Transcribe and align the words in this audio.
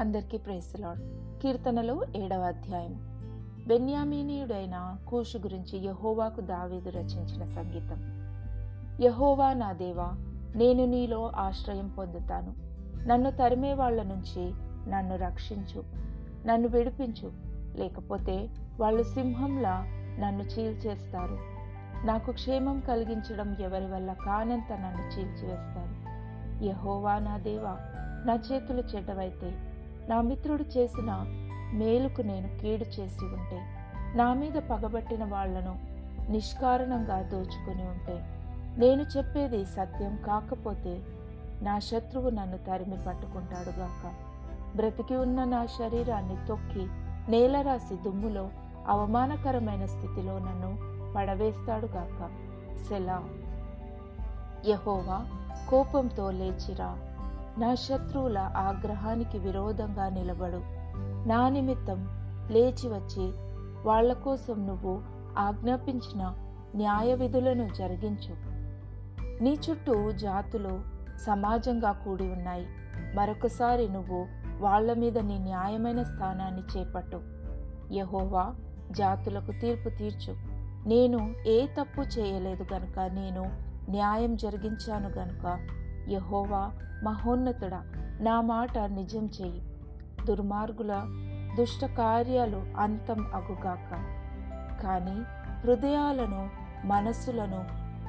అందరికీ 0.00 0.36
ప్రేసలాడ్ 0.36 1.00
కీర్తనలు 1.42 2.04
ఏడవ 2.16 2.40
అధ్యాయం. 2.40 2.94
బెన్యామీనీయుడైన 3.66 4.96
కూషు 5.08 5.38
గురించి 5.38 5.78
యహోవాకు 5.78 6.40
దావీదు 6.40 6.90
రచించిన 6.90 7.44
సంగీతం. 7.44 8.24
యహోవా 9.04 9.52
నా 9.52 9.72
దేవా 9.72 10.12
నేను 10.56 10.84
నీలో 10.84 11.32
ఆశ్రయం 11.36 11.88
పొందుతాను. 11.88 12.54
నన్ను 13.08 13.30
తరిమే 13.30 13.74
వాళ్ళ 13.74 14.02
నుంచి 14.02 14.52
నన్ను 14.90 15.16
రక్షించు. 15.16 15.84
నన్ను 16.46 16.68
విడిపించు. 16.68 17.32
లేకపోతే 17.76 18.48
వాళ్ళు 18.80 19.02
సింహంలా 19.02 19.84
నన్ను 20.20 20.42
చీల్చేస్తారు. 20.42 21.38
నాకు 22.06 22.32
క్షేమం 22.32 22.80
కలిగించడం 22.80 23.56
ఎవరి 23.60 23.86
వల్ల 23.86 24.12
కానంత 24.12 24.72
నన్ను 24.72 25.20
చీల్చివేస్తారు. 25.20 26.13
యహోవా 26.62 27.18
నా 27.18 27.36
దేవా 27.38 27.74
నా 28.24 28.34
చేతులు 28.34 28.82
చెడ్డవైతే 28.82 29.50
నా 30.08 30.20
మిత్రుడు 30.20 30.62
చేసిన 30.62 31.10
మేలుకు 31.72 32.22
నేను 32.22 32.58
కీడు 32.60 32.84
చేసి 32.84 33.24
ఉంటే 33.24 33.58
నా 34.16 34.34
మీద 34.34 34.52
పగబట్టిన 34.52 35.24
వాళ్ళను 35.24 35.74
నిష్కారణంగా 36.30 37.22
దోచుకుని 37.22 37.82
ఉంటే 37.82 38.16
నేను 38.78 39.02
చెప్పేది 39.02 39.64
సత్యం 39.64 40.16
కాకపోతే 40.26 41.02
నా 41.62 41.78
శత్రువు 41.80 42.30
నన్ను 42.30 42.58
తరిమి 42.58 42.96
పట్టుకుంటాడుగాక 42.96 44.02
బ్రతికి 44.76 45.14
ఉన్న 45.16 45.44
నా 45.44 45.66
శరీరాన్ని 45.66 46.46
తొక్కి 46.48 46.84
నేలరాసి 47.28 47.94
దుమ్ములో 47.94 48.50
అవమానకరమైన 48.88 49.86
స్థితిలో 49.86 50.38
నన్ను 50.38 50.70
పడవేస్తాడుగాక 51.14 52.20
సెలా. 52.88 53.22
యహోవా 54.68 55.18
కోపంతో 55.70 56.30
లేచిరా. 56.30 56.96
నా 57.58 57.74
శత్రువుల 57.74 58.38
ఆగ్రహానికి 58.38 59.38
విరోధంగా 59.38 60.08
నిలబడు. 60.08 60.60
నా 61.28 61.48
నిమిత్తం 61.48 62.08
లేచి 62.50 62.88
వచ్చి 62.88 63.32
వాళ్ళ 63.88 64.12
కోసం 64.12 64.66
నువ్వు 64.66 65.02
ఆజ్ఞాపించిన 65.38 66.34
న్యాయ 66.76 67.14
విధులను 67.14 67.68
జరిగించు. 67.74 68.36
నీ 69.42 69.58
చుట్టూ 69.70 70.12
జాతులు 70.12 70.80
సమాజంగా 71.26 71.92
కూడి 71.92 72.24
ఉన్నాయి. 72.24 72.66
మరొకసారి 73.14 73.88
నువ్వు 73.88 74.26
వాళ్ళ 74.58 74.92
మీద 74.92 75.18
నీ 75.18 75.38
న్యాయమైన 75.38 76.02
స్థానాన్ని 76.02 76.62
చేపట్టు. 76.62 77.20
యహోవా 77.92 78.54
జాతులకు 78.90 79.52
తీర్పు 79.60 79.88
తీర్చు. 79.88 80.36
నేను 80.88 81.34
ఏ 81.46 81.66
తప్పు 81.66 82.00
చేయలేదు 82.00 82.66
గనుక 82.74 82.98
నేను 82.98 83.73
న్యాయం 83.88 84.36
జరిగించాను 84.36 85.08
గనుక 85.08 85.58
యహోవా 86.08 86.70
మహోన్నతుడా 87.02 87.82
నా 88.20 88.40
మాట 88.40 88.78
నిజం 88.78 89.26
చేయి 89.26 89.62
దుర్మార్గుల 90.24 91.02
దుష్ట 91.56 91.84
కార్యాలు 91.84 92.62
అంతం 92.78 93.26
అగుగాక. 93.34 93.90
కానీ 94.82 95.22
హృదయాలను 95.60 96.48
మనస్సులను 96.86 97.64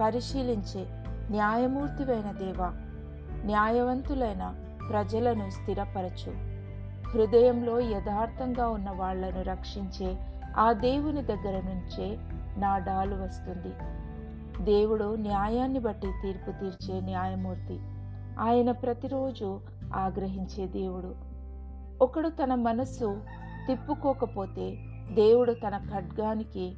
పరిశీలించే 0.00 0.86
న్యాయమూర్తివైన 1.30 2.30
దేవా 2.30 2.72
న్యాయవంతులైన 3.44 4.54
ప్రజలను 4.88 5.50
స్థిరపరచు. 5.50 6.32
హృదయంలో 7.08 7.80
యథార్థంగా 7.80 8.68
ఉన్న 8.68 8.90
వాళ్ళను 8.90 9.42
రక్షించే 9.42 10.16
ఆ 10.58 10.72
దేవుని 10.72 11.22
దగ్గర 11.22 11.62
నుంచే 11.64 12.18
నా 12.58 12.78
డాలు 12.78 13.22
వస్తుంది. 13.22 13.74
దేవుడు 14.60 15.14
న్యాయాన్ని 15.14 15.78
బట్టి 15.78 16.12
తీర్పు 16.22 16.50
తీర్చే 16.50 17.00
న్యాయమూర్తి. 17.00 17.78
ఆయన 18.40 18.70
ప్రతిరోజు 18.70 19.60
ఆగ్రహించే 19.94 20.66
దేవుడు. 20.66 21.14
ఒకడు 22.04 22.28
తన 22.28 22.54
మనస్సు 22.54 23.20
తిప్పుకోకపోతే 23.66 24.76
దేవుడు 25.12 25.52
తన 25.52 25.78
ఖడ్గానికి 25.78 26.76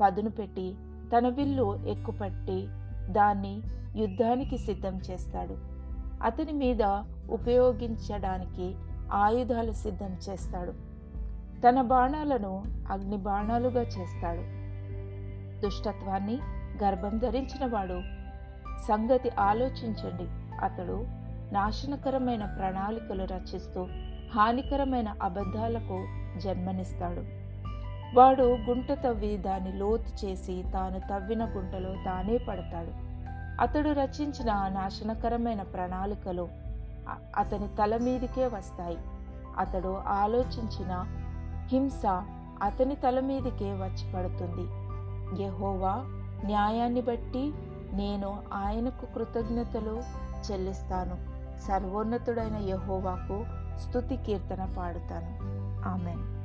పదును 0.00 0.30
పెట్టి 0.30 0.74
తన 1.16 1.28
విల్లు 1.28 1.80
ఎక్కుపట్టి 1.86 2.66
దాన్ని 3.12 3.62
యుద్ధానికి 3.96 4.58
సిద్ధం 4.58 5.00
చేస్తాడు. 5.10 5.56
అతని 6.22 6.52
మీద 6.52 6.82
ఉపయోగించడానికి 7.30 8.74
ఆయుధాలు 9.12 9.72
సిద్ధం 9.72 10.16
చేస్తాడు. 10.30 10.72
తన 11.62 11.82
బాణాలను 11.82 12.64
అగ్ని 12.90 13.16
బాణాలుగా 13.16 13.82
చేస్తాడు. 13.82 14.60
దుష్టత్వాన్ని 15.60 16.38
గర్భం 16.82 17.18
ధరించిన 17.18 17.66
వాడు. 17.66 18.02
సంగతి 18.88 19.30
ఆలోచించండి. 19.40 20.56
అతడు 20.64 21.06
నాశనకరమైన 21.52 22.44
ప్రణాళికలు 22.44 23.24
రచిస్తూ 23.24 23.86
హానికరమైన 24.34 25.14
అబద్ధాలకు 25.22 26.06
జన్మనిస్తాడు. 26.40 27.40
వాడు 28.16 28.42
గుంట 28.42 28.92
తవ్వి 28.92 29.36
దాన్ని 29.36 29.72
లోతు 29.72 30.26
చేసి 30.26 30.64
తాను 30.72 31.00
తవ్విన 31.00 31.44
గుంటలో 31.44 31.94
తానే 32.04 32.38
పడతాడు. 32.38 33.10
అతడు 33.60 33.88
రచించిన 33.88 34.52
నాశనకరమైన 34.52 35.62
ప్రణాళికలు 35.62 36.48
అతని 37.36 37.68
తల 37.68 37.96
మీదికే 37.96 38.46
వస్తాయి. 38.46 38.98
అతడు 39.58 40.02
ఆలోచించిన 40.06 41.04
హింస 41.68 42.06
అతని 42.62 42.94
తల 42.94 43.20
మీదికే 43.20 43.72
వచ్చి 43.72 44.12
పడుతుంది. 44.12 44.90
యహోవా 45.44 46.19
న్యాయాన్ని 46.44 47.00
బట్టి 47.00 47.54
నేను 47.92 48.42
ఆయనకు 48.52 49.14
కృతజ్ఞతలు 49.14 50.02
చెల్లిస్తాను. 50.50 51.40
సర్వోన్నతుడైన 51.60 52.56
యహోవాకు 52.56 53.44
స్థుతి 53.78 54.16
కీర్తన 54.16 54.74
పాడుతాను. 54.78 55.38
ఆమెన్. 55.88 56.40